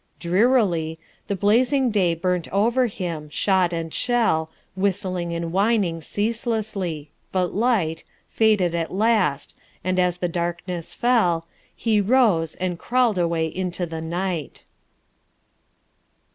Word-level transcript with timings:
Drearily 0.19 0.97
The 1.27 1.35
blazing 1.35 1.91
day 1.91 2.15
burnt 2.15 2.47
over 2.51 2.87
him, 2.87 3.29
shot 3.29 3.71
and 3.71 3.93
shell 3.93 4.49
Whistling 4.75 5.31
and 5.31 5.51
whining 5.51 6.01
ceaselessly. 6.01 7.11
But 7.31 7.53
light 7.53 8.03
Faded 8.27 8.73
at 8.73 8.91
last, 8.91 9.55
and 9.83 9.99
as 9.99 10.17
the 10.17 10.27
darkness 10.27 10.95
fell 10.95 11.45
He 11.75 12.01
rose, 12.01 12.55
and 12.55 12.79
crawled 12.79 13.19
away 13.19 13.45
into 13.45 13.85
the 13.85 14.01
night. 14.01 14.65